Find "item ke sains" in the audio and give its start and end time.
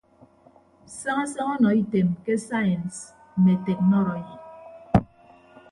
1.81-2.95